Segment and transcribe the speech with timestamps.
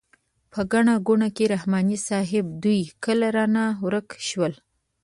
[0.51, 4.53] په ګڼه ګوڼه کې رحماني صیب دوی کله رانه ورک شول.